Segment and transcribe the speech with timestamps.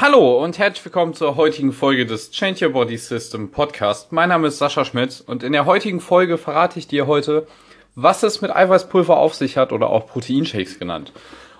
[0.00, 4.12] Hallo und herzlich willkommen zur heutigen Folge des Change Your Body System Podcast.
[4.12, 7.48] Mein Name ist Sascha Schmidt und in der heutigen Folge verrate ich dir heute,
[7.96, 11.12] was es mit Eiweißpulver auf sich hat oder auch Proteinshakes genannt.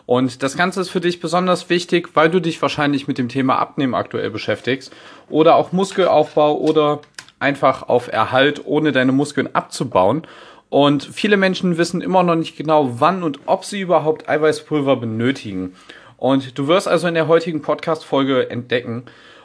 [0.06, 3.59] Und das Ganze ist für dich besonders wichtig, weil du dich wahrscheinlich mit dem Thema
[3.59, 4.93] Abnehmen aktuell beschäftigst
[5.29, 7.00] oder auch Muskelaufbau oder
[7.41, 10.29] einfach auf Erhalt, ohne deine Muskeln abzubauen.
[10.70, 15.75] Und viele Menschen wissen immer noch nicht genau, wann und ob sie überhaupt Eiweißpulver benötigen.
[16.19, 19.05] Und du wirst also in der heutigen Podcast-Folge entdecken,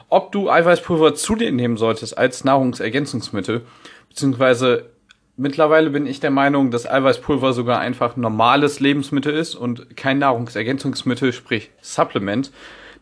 [0.09, 3.61] ob du Eiweißpulver zu dir nehmen solltest als Nahrungsergänzungsmittel,
[4.09, 4.89] beziehungsweise
[5.37, 11.31] mittlerweile bin ich der Meinung, dass Eiweißpulver sogar einfach normales Lebensmittel ist und kein Nahrungsergänzungsmittel,
[11.31, 12.51] sprich Supplement.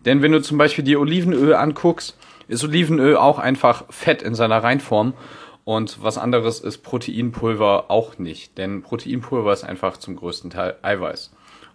[0.06, 2.18] Denn wenn du zum Beispiel dir Olivenöl anguckst,
[2.48, 5.14] ist Olivenöl auch einfach Fett in seiner Reinform.
[5.64, 11.32] Und was anderes ist Proteinpulver auch nicht, denn Proteinpulver ist einfach zum größten Teil Eiweiß.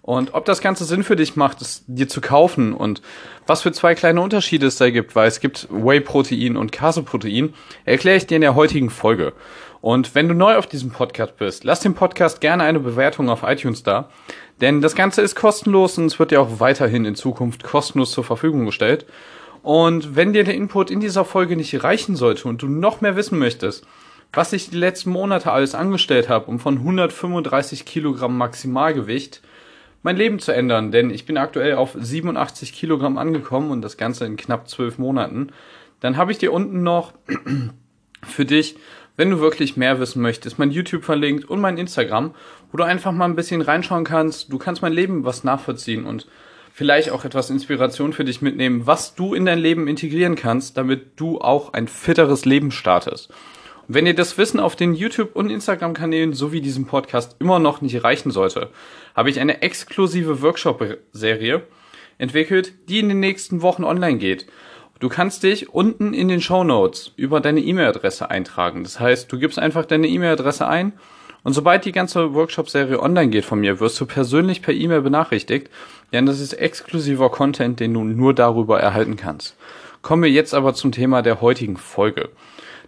[0.07, 3.03] Und ob das Ganze Sinn für dich macht, es dir zu kaufen und
[3.49, 8.17] was für zwei kleine Unterschiede es da gibt, weil es gibt Whey-Protein und Caseprotein, erkläre
[8.17, 9.33] ich dir in der heutigen Folge.
[9.81, 13.43] Und wenn du neu auf diesem Podcast bist, lass dem Podcast gerne eine Bewertung auf
[13.43, 14.09] iTunes da,
[14.61, 18.23] denn das Ganze ist kostenlos und es wird dir auch weiterhin in Zukunft kostenlos zur
[18.23, 19.07] Verfügung gestellt.
[19.65, 23.17] Und wenn dir der Input in dieser Folge nicht reichen sollte und du noch mehr
[23.17, 23.85] wissen möchtest,
[24.33, 29.43] was ich die letzten Monate alles angestellt habe, um von 135 Kilogramm Maximalgewicht
[30.03, 34.25] mein Leben zu ändern, denn ich bin aktuell auf 87 Kilogramm angekommen und das Ganze
[34.25, 35.49] in knapp zwölf Monaten.
[36.01, 37.13] Dann habe ich dir unten noch
[38.23, 38.77] für dich,
[39.17, 42.35] wenn du wirklich mehr wissen möchtest, mein YouTube verlinkt und mein Instagram,
[42.71, 44.53] wo du einfach mal ein bisschen reinschauen kannst.
[44.53, 46.27] Du kannst mein Leben was nachvollziehen und
[46.73, 51.19] vielleicht auch etwas Inspiration für dich mitnehmen, was du in dein Leben integrieren kannst, damit
[51.19, 53.33] du auch ein fitteres Leben startest.
[53.89, 58.03] Wenn dir das Wissen auf den YouTube- und Instagram-Kanälen sowie diesem Podcast immer noch nicht
[58.03, 58.71] reichen sollte,
[59.15, 61.63] habe ich eine exklusive Workshop-Serie
[62.19, 64.47] entwickelt, die in den nächsten Wochen online geht.
[64.99, 68.83] Du kannst dich unten in den Show Notes über deine E-Mail-Adresse eintragen.
[68.83, 70.95] Das heißt, du gibst einfach deine E-Mail-Adresse ein
[71.45, 75.71] und sobald die ganze Workshop-Serie online geht von mir, wirst du persönlich per E-Mail benachrichtigt,
[76.13, 79.57] denn das ist exklusiver Content, den du nur darüber erhalten kannst.
[80.03, 82.31] Kommen wir jetzt aber zum Thema der heutigen Folge.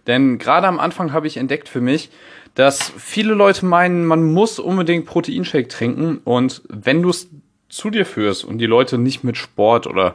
[0.06, 2.10] Denn gerade am Anfang habe ich entdeckt für mich,
[2.54, 6.20] dass viele Leute meinen, man muss unbedingt Proteinshake trinken.
[6.24, 7.28] Und wenn du es
[7.68, 10.14] zu dir führst und die Leute nicht mit Sport oder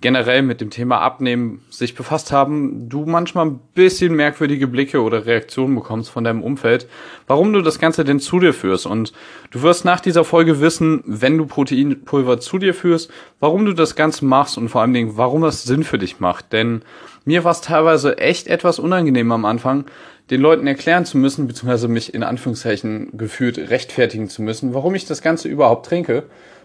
[0.00, 5.26] generell mit dem Thema Abnehmen sich befasst haben, du manchmal ein bisschen merkwürdige Blicke oder
[5.26, 6.88] Reaktionen bekommst von deinem Umfeld,
[7.26, 8.86] warum du das Ganze denn zu dir führst.
[8.86, 9.12] Und
[9.50, 13.10] du wirst nach dieser Folge wissen, wenn du Proteinpulver zu dir führst,
[13.40, 16.52] warum du das Ganze machst und vor allen Dingen, warum es Sinn für dich macht.
[16.52, 16.82] Denn
[17.24, 19.86] mir war es teilweise echt etwas unangenehm am Anfang,
[20.30, 25.06] den Leuten erklären zu müssen, beziehungsweise mich in Anführungszeichen gefühlt rechtfertigen zu müssen, warum ich
[25.06, 26.24] das Ganze überhaupt trinke.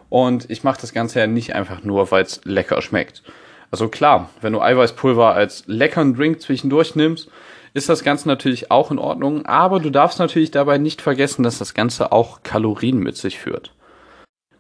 [0.10, 3.24] Und ich mache das Ganze ja nicht einfach nur, weil es lecker schmeckt.
[3.72, 7.30] Also klar, wenn du Eiweißpulver als leckeren Drink zwischendurch nimmst,
[7.74, 11.58] ist das Ganze natürlich auch in Ordnung, aber du darfst natürlich dabei nicht vergessen, dass
[11.58, 13.74] das Ganze auch Kalorien mit sich führt.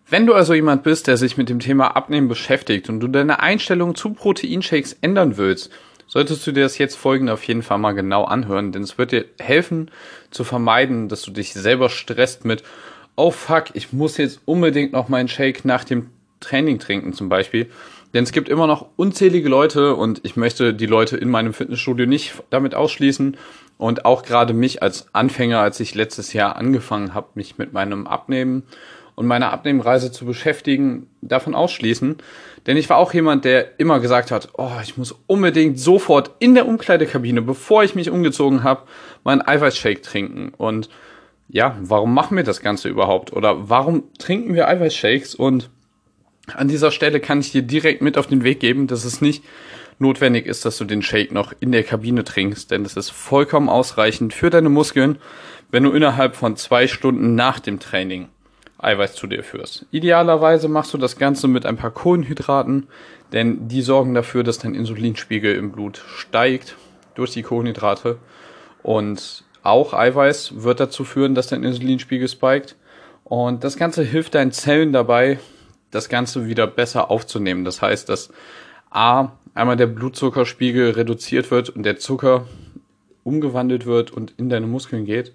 [0.09, 3.39] Wenn du also jemand bist, der sich mit dem Thema Abnehmen beschäftigt und du deine
[3.39, 5.71] Einstellung zu Proteinshakes ändern willst,
[6.07, 9.11] solltest du dir das jetzt folgende auf jeden Fall mal genau anhören, denn es wird
[9.11, 9.89] dir helfen
[10.29, 12.63] zu vermeiden, dass du dich selber stresst mit,
[13.15, 16.09] oh fuck, ich muss jetzt unbedingt noch meinen Shake nach dem
[16.39, 17.69] Training trinken zum Beispiel.
[18.13, 22.05] Denn es gibt immer noch unzählige Leute und ich möchte die Leute in meinem Fitnessstudio
[22.05, 23.37] nicht damit ausschließen
[23.77, 28.05] und auch gerade mich als Anfänger, als ich letztes Jahr angefangen habe, mich mit meinem
[28.05, 28.63] Abnehmen
[29.15, 32.17] und meiner Abnehmreise zu beschäftigen, davon ausschließen.
[32.65, 36.55] Denn ich war auch jemand, der immer gesagt hat, oh, ich muss unbedingt sofort in
[36.55, 38.83] der Umkleidekabine, bevor ich mich umgezogen habe,
[39.23, 40.53] meinen Eiweißshake trinken.
[40.55, 40.89] Und
[41.49, 43.33] ja, warum machen wir das Ganze überhaupt?
[43.33, 45.35] Oder warum trinken wir Eiweißshakes?
[45.35, 45.69] Und
[46.55, 49.43] an dieser Stelle kann ich dir direkt mit auf den Weg geben, dass es nicht
[49.99, 53.69] notwendig ist, dass du den Shake noch in der Kabine trinkst, denn es ist vollkommen
[53.69, 55.17] ausreichend für deine Muskeln,
[55.71, 58.29] wenn du innerhalb von zwei Stunden nach dem Training
[58.79, 59.85] Eiweiß zu dir führst.
[59.91, 62.87] Idealerweise machst du das Ganze mit ein paar Kohlenhydraten,
[63.31, 66.75] denn die sorgen dafür, dass dein Insulinspiegel im Blut steigt
[67.15, 68.17] durch die Kohlenhydrate
[68.81, 72.75] und auch Eiweiß wird dazu führen, dass dein Insulinspiegel spiked.
[73.23, 75.39] Und das Ganze hilft deinen Zellen dabei,
[75.91, 77.65] das Ganze wieder besser aufzunehmen.
[77.65, 78.31] Das heißt, dass
[78.89, 82.45] A, einmal der Blutzuckerspiegel reduziert wird und der Zucker
[83.23, 85.31] umgewandelt wird und in deine Muskeln geht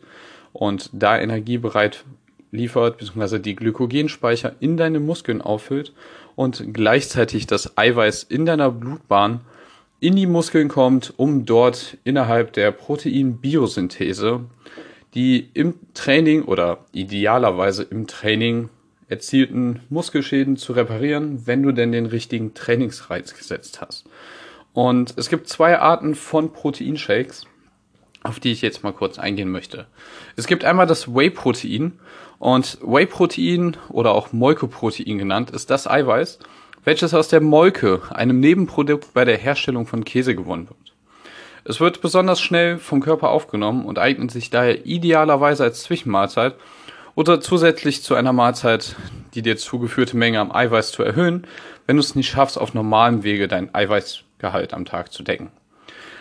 [0.53, 2.05] und da Energie bereit
[2.51, 5.93] liefert, beziehungsweise die Glykogenspeicher in deine Muskeln auffüllt
[6.35, 9.41] und gleichzeitig das Eiweiß in deiner Blutbahn
[10.01, 14.45] in die Muskeln kommt, um dort innerhalb der Proteinbiosynthese,
[15.15, 18.69] die im Training oder idealerweise im Training
[19.09, 24.05] erzielten Muskelschäden zu reparieren, wenn du denn den richtigen Trainingsreiz gesetzt hast.
[24.75, 27.47] Und es gibt zwei Arten von Proteinshakes,
[28.23, 29.87] auf die ich jetzt mal kurz eingehen möchte.
[30.37, 31.99] Es gibt einmal das Whey-Protein
[32.39, 36.39] und Whey-Protein oder auch Molkeprotein genannt ist das Eiweiß,
[36.89, 40.95] welches aus der Molke, einem Nebenprodukt bei der Herstellung von Käse gewonnen wird.
[41.65, 46.55] Es wird besonders schnell vom Körper aufgenommen und eignet sich daher idealerweise als Zwischenmahlzeit
[47.15, 48.97] oder zusätzlich zu einer Mahlzeit
[49.35, 51.47] die dir zugeführte Menge am Eiweiß zu erhöhen,
[51.87, 55.51] wenn du es nicht schaffst, auf normalem Wege dein Eiweißgehalt am Tag zu decken.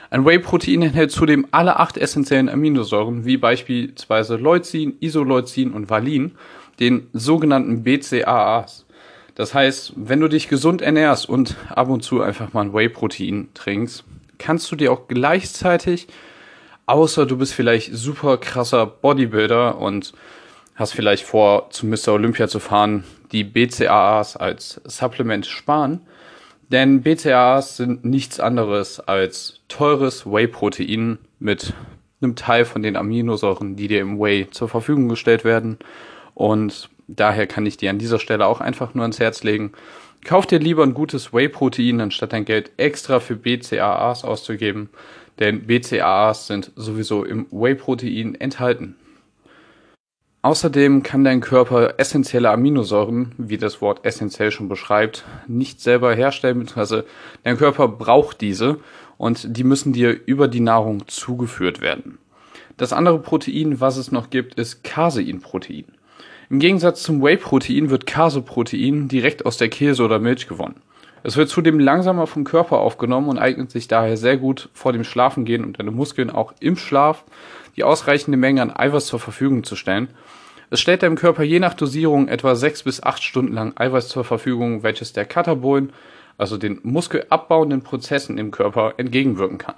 [0.09, 6.33] Ein Whey-Protein enthält zudem alle acht essentiellen Aminosäuren, wie beispielsweise Leucin, Isoleucin und Valin,
[6.81, 8.85] den sogenannten BCAAs.
[9.37, 13.49] Das heißt, wenn du dich gesund ernährst und ab und zu einfach mal ein Whey-Protein
[13.53, 14.03] trinkst,
[14.39, 16.07] kannst du dir auch gleichzeitig,
[16.87, 20.13] außer du bist vielleicht super krasser Bodybuilder und
[20.73, 22.13] hast vielleicht vor, zu Mr.
[22.13, 26.01] Olympia zu fahren, die BCAAs als Supplement sparen.
[26.71, 31.75] Denn BCAAs sind nichts anderes als teures Whey-Protein mit
[32.21, 35.77] einem Teil von den Aminosäuren, die dir im Whey zur Verfügung gestellt werden.
[36.33, 39.71] Und daher kann ich dir an dieser Stelle auch einfach nur ans Herz legen,
[40.24, 44.89] kauf dir lieber ein gutes Whey-Protein, anstatt dein Geld extra für BCAAs auszugeben.
[45.39, 48.95] Denn BCAAs sind sowieso im Whey-Protein enthalten.
[50.42, 56.59] Außerdem kann dein Körper essentielle Aminosäuren, wie das Wort essentiell schon beschreibt, nicht selber herstellen,
[56.59, 57.06] beziehungsweise
[57.44, 58.80] dein Körper braucht diese
[59.18, 62.19] und die müssen dir über die Nahrung zugeführt werden.
[62.77, 65.86] Das andere Protein, was es noch gibt, ist Caseinprotein.
[66.49, 70.81] Im Gegensatz zum Whey-Protein wird Caseprotein direkt aus der Käse oder Milch gewonnen.
[71.23, 75.03] Es wird zudem langsamer vom Körper aufgenommen und eignet sich daher sehr gut vor dem
[75.03, 77.25] Schlafengehen und deine Muskeln auch im Schlaf
[77.75, 80.07] die ausreichende Menge an Eiweiß zur Verfügung zu stellen.
[80.69, 84.23] Es stellt deinem Körper je nach Dosierung etwa sechs bis acht Stunden lang Eiweiß zur
[84.23, 85.91] Verfügung, welches der Katabolen,
[86.38, 89.75] also den muskelabbauenden Prozessen im Körper, entgegenwirken kann.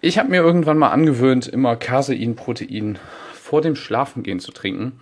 [0.00, 3.00] Ich habe mir irgendwann mal angewöhnt, immer Caseinprotein
[3.34, 5.00] vor dem Schlafengehen zu trinken.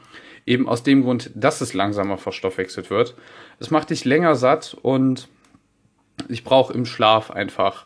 [0.48, 3.14] Eben aus dem Grund, dass es langsamer verstoffwechselt wird.
[3.60, 5.28] Es macht dich länger satt und
[6.30, 7.84] ich brauche im Schlaf einfach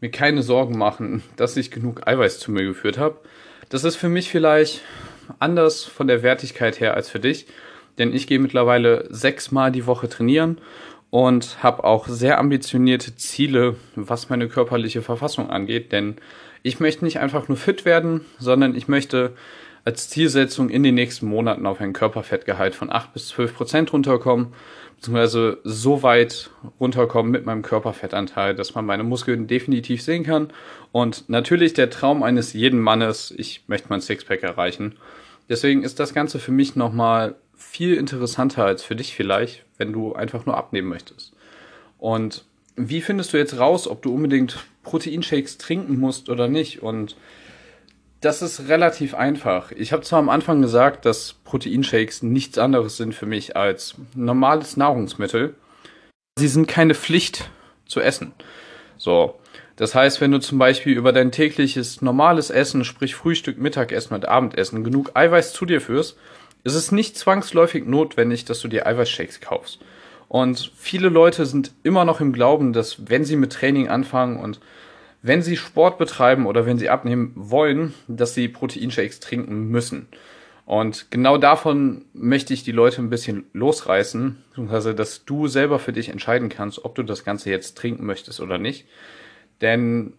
[0.00, 3.18] mir keine Sorgen machen, dass ich genug Eiweiß zu mir geführt habe.
[3.68, 4.80] Das ist für mich vielleicht
[5.40, 7.46] anders von der Wertigkeit her als für dich,
[7.98, 10.58] denn ich gehe mittlerweile sechsmal die Woche trainieren
[11.10, 16.16] und habe auch sehr ambitionierte Ziele, was meine körperliche Verfassung angeht, denn
[16.62, 19.34] ich möchte nicht einfach nur fit werden, sondern ich möchte
[19.84, 24.52] als Zielsetzung in den nächsten Monaten auf ein Körperfettgehalt von 8 bis 12 Prozent runterkommen
[25.00, 30.52] beziehungsweise so weit runterkommen mit meinem Körperfettanteil, dass man meine Muskeln definitiv sehen kann.
[30.92, 34.96] Und natürlich der Traum eines jeden Mannes, ich möchte mein Sixpack erreichen.
[35.48, 40.12] Deswegen ist das Ganze für mich nochmal viel interessanter als für dich vielleicht, wenn du
[40.12, 41.32] einfach nur abnehmen möchtest.
[41.98, 42.44] Und
[42.76, 46.82] wie findest du jetzt raus, ob du unbedingt Proteinshakes trinken musst oder nicht?
[46.82, 47.16] Und
[48.20, 49.72] das ist relativ einfach.
[49.72, 54.76] Ich habe zwar am Anfang gesagt, dass Proteinshakes nichts anderes sind für mich als normales
[54.76, 55.54] Nahrungsmittel.
[56.38, 57.50] Sie sind keine Pflicht
[57.86, 58.32] zu essen.
[58.98, 59.36] So.
[59.76, 64.28] Das heißt, wenn du zum Beispiel über dein tägliches normales Essen, sprich Frühstück, Mittagessen und
[64.28, 66.18] Abendessen, genug Eiweiß zu dir führst,
[66.64, 69.78] ist es nicht zwangsläufig notwendig, dass du dir Eiweißshakes kaufst.
[70.28, 74.60] Und viele Leute sind immer noch im Glauben, dass wenn sie mit Training anfangen und
[75.22, 80.08] wenn sie Sport betreiben oder wenn sie abnehmen wollen, dass sie Proteinshakes trinken müssen.
[80.64, 85.92] Und genau davon möchte ich die Leute ein bisschen losreißen, beziehungsweise dass du selber für
[85.92, 88.86] dich entscheiden kannst, ob du das Ganze jetzt trinken möchtest oder nicht.
[89.60, 90.14] Denn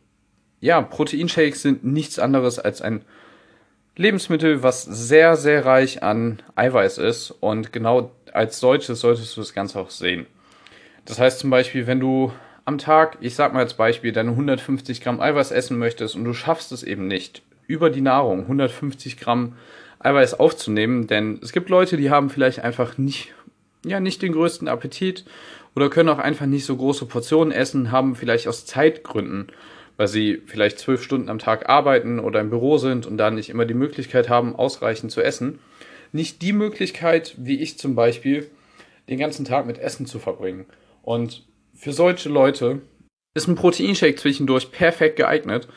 [0.59, 3.03] ja, Proteinshakes sind nichts anderes als ein
[3.95, 7.31] Lebensmittel, was sehr, sehr reich an Eiweiß ist.
[7.31, 10.27] Und genau als solches solltest du das Ganze auch sehen.
[11.05, 12.31] Das heißt zum Beispiel, wenn du
[12.71, 16.33] am Tag, ich sag mal als Beispiel, deine 150 Gramm Eiweiß essen möchtest und du
[16.33, 19.57] schaffst es eben nicht, über die Nahrung 150 Gramm
[19.99, 23.33] Eiweiß aufzunehmen, denn es gibt Leute, die haben vielleicht einfach nicht,
[23.85, 25.25] ja, nicht den größten Appetit
[25.75, 29.47] oder können auch einfach nicht so große Portionen essen, haben vielleicht aus Zeitgründen,
[29.97, 33.49] weil sie vielleicht zwölf Stunden am Tag arbeiten oder im Büro sind und da nicht
[33.49, 35.59] immer die Möglichkeit haben, ausreichend zu essen,
[36.13, 38.49] nicht die Möglichkeit, wie ich zum Beispiel,
[39.09, 40.65] den ganzen Tag mit Essen zu verbringen.
[41.03, 41.43] Und
[41.81, 42.81] für solche Leute
[43.33, 45.67] ist ein Proteinshake zwischendurch perfekt geeignet.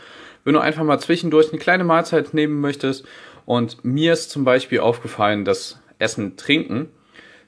[0.45, 3.07] Wenn du einfach mal zwischendurch eine kleine Mahlzeit nehmen möchtest
[3.47, 6.91] und mir ist zum Beispiel aufgefallen, dass Essen trinken,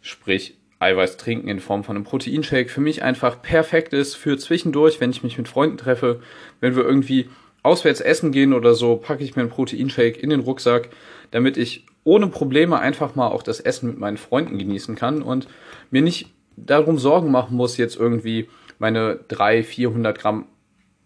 [0.01, 5.01] sprich Eiweiß trinken in Form von einem Proteinshake für mich einfach perfekt ist für zwischendurch,
[5.01, 6.23] wenn ich mich mit Freunden treffe,
[6.61, 7.29] wenn wir irgendwie
[7.63, 10.89] auswärts essen gehen oder so, packe ich mir einen Proteinshake in den Rucksack,
[11.31, 15.47] damit ich ohne Probleme einfach mal auch das Essen mit meinen Freunden genießen kann und
[15.91, 18.49] mir nicht darum Sorgen machen muss, jetzt irgendwie
[18.79, 20.47] meine 300, 400 Gramm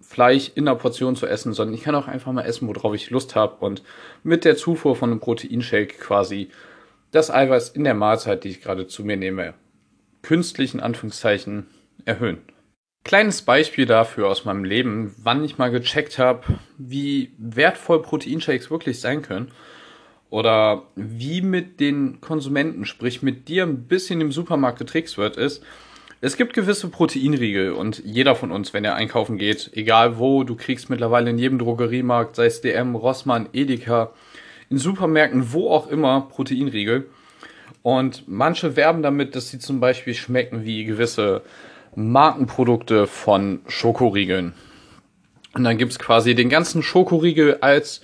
[0.00, 3.10] Fleisch in einer Portion zu essen, sondern ich kann auch einfach mal essen, worauf ich
[3.10, 3.82] Lust habe und
[4.24, 6.50] mit der Zufuhr von einem Proteinshake quasi
[7.12, 9.54] das Eiweiß in der Mahlzeit, die ich gerade zu mir nehme,
[10.22, 11.66] künstlichen Anführungszeichen
[12.04, 12.38] erhöhen.
[13.04, 16.42] Kleines Beispiel dafür aus meinem Leben, wann ich mal gecheckt habe,
[16.76, 19.52] wie wertvoll Proteinshakes wirklich sein können
[20.30, 25.62] oder wie mit den Konsumenten, sprich mit dir ein bisschen im Supermarkt getrickst wird, ist,
[26.22, 30.54] es gibt gewisse Proteinriegel und jeder von uns, wenn er einkaufen geht, egal wo, du
[30.54, 34.12] kriegst mittlerweile in jedem Drogeriemarkt, sei es DM, Rossmann, Edeka,
[34.68, 37.08] in Supermärkten, wo auch immer, Proteinriegel.
[37.82, 41.42] Und manche werben damit, dass sie zum Beispiel schmecken wie gewisse
[41.94, 44.52] Markenprodukte von Schokoriegeln.
[45.54, 48.02] Und dann gibt's quasi den ganzen Schokoriegel als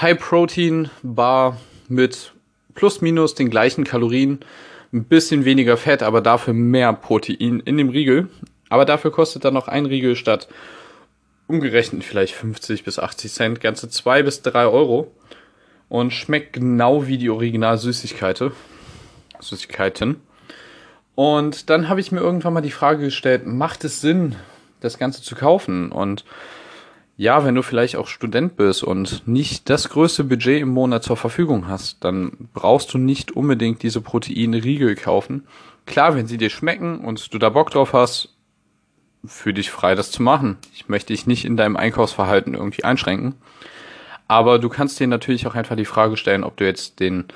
[0.00, 1.56] High-Protein-Bar
[1.88, 2.32] mit
[2.74, 4.40] plus minus den gleichen Kalorien,
[4.92, 8.28] ein bisschen weniger Fett, aber dafür mehr Protein in dem Riegel.
[8.68, 10.48] Aber dafür kostet dann noch ein Riegel statt
[11.50, 15.12] umgerechnet vielleicht 50 bis 80 Cent, ganze zwei bis drei Euro.
[15.88, 18.52] Und schmeckt genau wie die Original Süßigkeiten.
[19.40, 20.20] Süßigkeiten.
[21.16, 24.36] Und dann habe ich mir irgendwann mal die Frage gestellt, macht es Sinn,
[24.78, 25.90] das Ganze zu kaufen?
[25.90, 26.24] Und
[27.20, 31.18] ja, wenn du vielleicht auch Student bist und nicht das größte Budget im Monat zur
[31.18, 35.46] Verfügung hast, dann brauchst du nicht unbedingt diese Proteinriegel kaufen.
[35.84, 38.34] Klar, wenn sie dir schmecken und du da Bock drauf hast,
[39.22, 40.56] fühl dich frei, das zu machen.
[40.72, 43.34] Ich möchte dich nicht in deinem Einkaufsverhalten irgendwie einschränken.
[44.26, 47.26] Aber du kannst dir natürlich auch einfach die Frage stellen, ob du jetzt den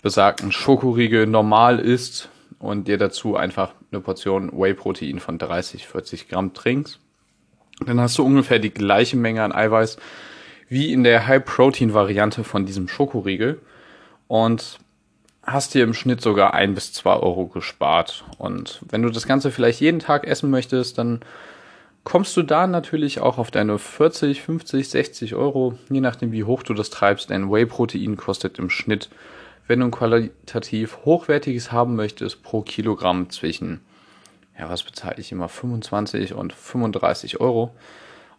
[0.00, 6.54] besagten Schokoriegel normal isst und dir dazu einfach eine Portion Whey-Protein von 30, 40 Gramm
[6.54, 7.00] trinkst
[7.84, 9.98] dann hast du ungefähr die gleiche Menge an Eiweiß
[10.68, 13.60] wie in der High-Protein-Variante von diesem Schokoriegel
[14.28, 14.78] und
[15.42, 18.24] hast dir im Schnitt sogar ein bis zwei Euro gespart.
[18.38, 21.20] Und wenn du das Ganze vielleicht jeden Tag essen möchtest, dann
[22.02, 26.62] kommst du da natürlich auch auf deine 40, 50, 60 Euro, je nachdem wie hoch
[26.62, 27.30] du das treibst.
[27.30, 29.08] Denn Whey-Protein kostet im Schnitt,
[29.68, 33.80] wenn du ein qualitativ hochwertiges haben möchtest, pro Kilogramm zwischen
[34.58, 35.48] ja, was bezahle ich immer?
[35.48, 37.74] 25 und 35 Euro.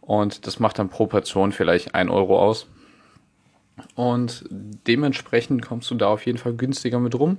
[0.02, 2.68] Und das macht dann pro Portion vielleicht ein Euro aus.
[3.96, 7.38] Und dementsprechend kommst du da auf jeden Fall günstiger mit rum.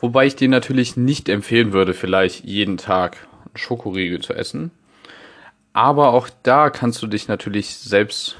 [0.00, 4.70] Wobei ich dir natürlich nicht empfehlen würde, vielleicht jeden Tag einen Schokoriegel zu essen.
[5.72, 8.36] Aber auch da kannst du dich natürlich selbst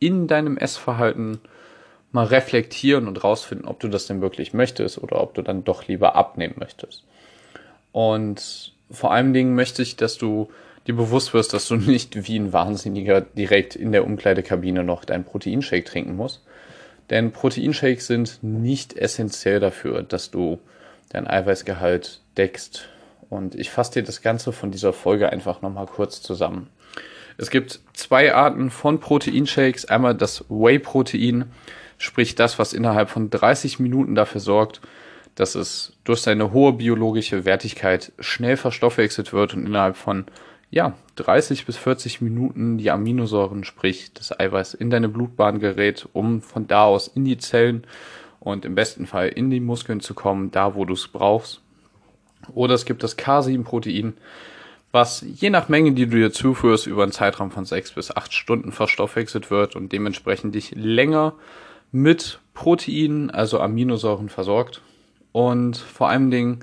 [0.00, 1.40] in deinem Essverhalten
[2.10, 5.86] mal reflektieren und rausfinden, ob du das denn wirklich möchtest oder ob du dann doch
[5.86, 7.04] lieber abnehmen möchtest.
[7.92, 10.48] Und vor allen Dingen möchte ich, dass du
[10.86, 15.24] dir bewusst wirst, dass du nicht wie ein Wahnsinniger direkt in der Umkleidekabine noch deinen
[15.24, 16.42] Proteinshake trinken musst.
[17.10, 20.58] Denn Proteinshakes sind nicht essentiell dafür, dass du
[21.10, 22.88] dein Eiweißgehalt deckst.
[23.30, 26.68] Und ich fasse dir das Ganze von dieser Folge einfach nochmal kurz zusammen.
[27.36, 29.86] Es gibt zwei Arten von Proteinshakes.
[29.86, 31.46] Einmal das Whey-Protein,
[31.96, 34.80] sprich das, was innerhalb von 30 Minuten dafür sorgt,
[35.38, 40.24] dass es durch seine hohe biologische Wertigkeit schnell verstoffwechselt wird und innerhalb von
[40.70, 46.42] ja, 30 bis 40 Minuten die Aminosäuren, sprich das Eiweiß, in deine Blutbahn gerät, um
[46.42, 47.86] von da aus in die Zellen
[48.40, 51.60] und im besten Fall in die Muskeln zu kommen, da wo du es brauchst.
[52.52, 54.14] Oder es gibt das Casein-Protein,
[54.90, 58.32] was je nach Menge, die du dir zuführst, über einen Zeitraum von 6 bis 8
[58.34, 61.34] Stunden verstoffwechselt wird und dementsprechend dich länger
[61.92, 64.82] mit Proteinen, also Aminosäuren versorgt
[65.32, 66.60] und vor allem Dingen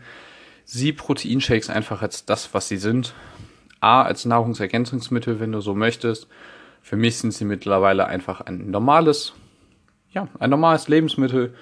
[0.66, 3.14] sieh Proteinshakes einfach als das, was sie sind.
[3.80, 6.28] A, als Nahrungsergänzungsmittel, wenn du so möchtest.
[6.82, 9.34] Für mich sind sie mittlerweile einfach ein normales,
[10.12, 11.54] ja, ein normales Lebensmittel.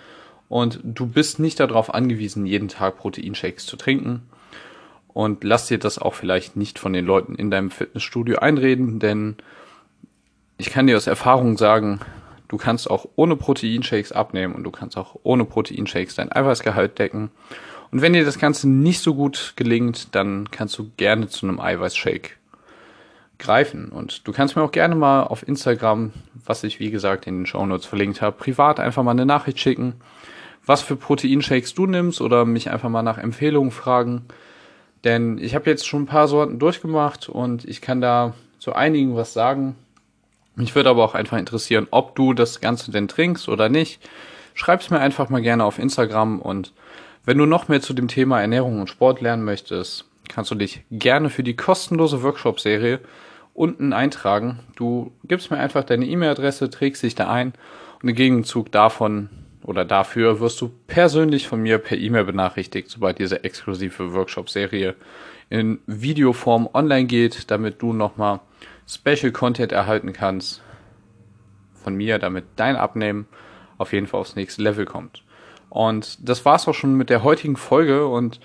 [0.50, 4.24] Und du bist nicht darauf angewiesen, jeden Tag Proteinshakes zu trinken.
[5.07, 9.36] Und lass dir das auch vielleicht nicht von den Leuten in deinem Fitnessstudio einreden, denn
[10.57, 12.00] ich kann dir aus Erfahrung sagen,
[12.53, 17.31] Du kannst auch ohne Proteinshakes abnehmen und du kannst auch ohne Proteinshakes dein Eiweißgehalt decken.
[17.89, 21.60] Und wenn dir das Ganze nicht so gut gelingt, dann kannst du gerne zu einem
[21.60, 22.29] Eiweißshake
[23.39, 23.89] greifen.
[23.89, 26.13] Und du kannst mir auch gerne mal auf Instagram,
[26.45, 29.95] was ich wie gesagt in den Shownotes verlinkt habe, privat einfach mal eine Nachricht schicken,
[30.63, 34.25] was für Proteinshakes du nimmst oder mich einfach mal nach Empfehlungen fragen.
[35.03, 39.15] Denn ich habe jetzt schon ein paar Sorten durchgemacht und ich kann da zu einigen
[39.15, 39.75] was sagen.
[40.55, 44.07] Mich würde aber auch einfach interessieren, ob du das Ganze denn trinkst oder nicht.
[44.53, 46.74] Schreib's mir einfach mal gerne auf Instagram und
[47.25, 50.83] wenn du noch mehr zu dem Thema Ernährung und Sport lernen möchtest, kannst du dich
[50.91, 53.00] gerne für die kostenlose Workshop-Serie
[53.53, 54.60] unten eintragen.
[54.75, 57.53] Du gibst mir einfach deine E-Mail-Adresse, trägst dich da ein
[58.01, 59.29] und im Gegenzug davon
[59.63, 64.95] oder dafür wirst du persönlich von mir per E-Mail benachrichtigt, sobald diese exklusive Workshop-Serie
[65.50, 68.41] in Videoform online geht, damit du nochmal
[68.88, 70.62] Special Content erhalten kannst
[71.84, 73.28] von mir, damit dein Abnehmen
[73.78, 75.24] auf jeden Fall aufs nächste Level kommt.
[75.70, 78.40] Und das war's auch schon mit der heutigen Folge und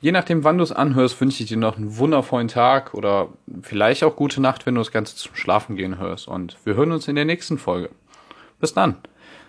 [0.00, 3.28] je nachdem, wann du es anhörst, wünsche ich dir noch einen wundervollen Tag oder
[3.62, 6.28] vielleicht auch gute Nacht, wenn du das Ganze zum Schlafen gehen hörst.
[6.28, 7.90] Und wir hören uns in der nächsten Folge.
[8.60, 8.96] Bis dann.